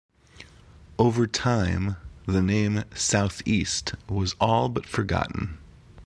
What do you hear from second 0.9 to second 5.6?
Over time, the name Southeast was all but forgotten.